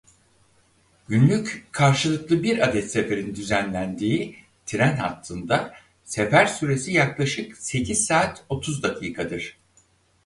Günlük 1.07 1.67
karşılıklı 1.71 2.43
bir 2.43 2.69
adet 2.69 2.91
seferin 2.91 3.35
düzenlendiği 3.35 4.35
tren 4.65 4.97
hattında 4.97 5.73
sefer 6.03 6.45
süresi 6.45 6.91
yaklaşık 6.93 7.57
sekiz 7.57 8.05
saat 8.05 8.45
otuz 8.49 8.83
dakikadır. 8.83 9.57